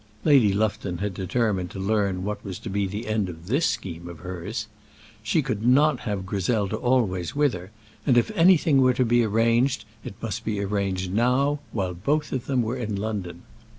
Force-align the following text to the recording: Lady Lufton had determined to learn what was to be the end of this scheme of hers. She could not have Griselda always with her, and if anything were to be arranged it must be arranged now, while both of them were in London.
Lady 0.23 0.51
Lufton 0.51 0.97
had 0.97 1.13
determined 1.13 1.69
to 1.69 1.77
learn 1.77 2.23
what 2.23 2.43
was 2.43 2.57
to 2.57 2.71
be 2.71 2.87
the 2.87 3.05
end 3.07 3.29
of 3.29 3.45
this 3.45 3.67
scheme 3.67 4.07
of 4.09 4.21
hers. 4.21 4.67
She 5.21 5.43
could 5.43 5.63
not 5.63 5.99
have 5.99 6.25
Griselda 6.25 6.75
always 6.75 7.35
with 7.35 7.53
her, 7.53 7.69
and 8.07 8.17
if 8.17 8.31
anything 8.35 8.81
were 8.81 8.95
to 8.95 9.05
be 9.05 9.23
arranged 9.23 9.85
it 10.03 10.15
must 10.19 10.43
be 10.43 10.59
arranged 10.59 11.13
now, 11.13 11.59
while 11.71 11.93
both 11.93 12.31
of 12.31 12.47
them 12.47 12.63
were 12.63 12.77
in 12.77 12.95
London. 12.95 13.43